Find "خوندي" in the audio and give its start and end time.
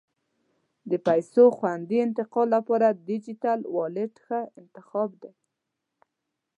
1.57-1.97